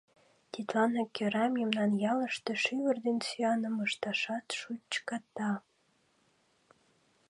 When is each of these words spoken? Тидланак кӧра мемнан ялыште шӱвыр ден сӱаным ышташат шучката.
Тидланак 0.51 1.09
кӧра 1.17 1.45
мемнан 1.57 1.91
ялыште 2.11 2.53
шӱвыр 2.63 2.97
ден 3.05 3.17
сӱаным 3.27 3.75
ышташат 3.85 4.45
шучката. 4.59 5.51